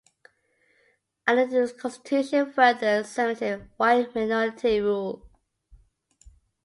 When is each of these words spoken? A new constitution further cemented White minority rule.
A 1.27 1.45
new 1.45 1.67
constitution 1.71 2.51
further 2.51 3.03
cemented 3.03 3.69
White 3.77 4.15
minority 4.15 4.79
rule. 4.79 5.29